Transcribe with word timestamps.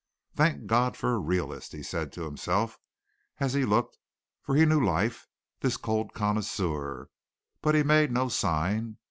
"Thank 0.33 0.65
God 0.65 0.97
for 0.97 1.13
a 1.13 1.19
realist," 1.19 1.73
he 1.73 1.83
said 1.83 2.11
to 2.13 2.23
himself 2.25 2.79
as 3.37 3.53
he 3.53 3.65
looked, 3.65 3.99
for 4.41 4.55
he 4.55 4.65
knew 4.65 4.83
life, 4.83 5.27
this 5.59 5.77
cold 5.77 6.15
connoisseur; 6.15 7.11
but 7.61 7.75
he 7.75 7.83
made 7.83 8.11
no 8.11 8.27
sign. 8.27 8.97